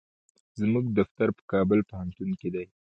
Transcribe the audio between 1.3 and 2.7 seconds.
په کابل پوهنتون کې دی.